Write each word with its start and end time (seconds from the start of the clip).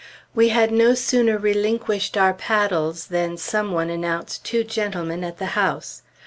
We 0.33 0.49
had 0.49 0.71
no 0.71 0.95
sooner 0.95 1.37
relinquished 1.37 2.17
our 2.17 2.33
paddles 2.33 3.05
than 3.05 3.37
some 3.37 3.71
one 3.71 3.91
announced 3.91 4.43
two 4.43 4.63
gentlemen 4.63 5.23
at 5.23 5.37
the 5.37 5.45
house. 5.53 6.01